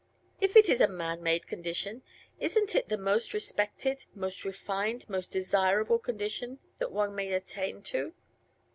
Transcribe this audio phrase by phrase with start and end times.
[0.39, 2.01] "If it is a 'man made condition'
[2.39, 8.11] isn't it the most respected, most refined, most desirable condition that one may attain to?"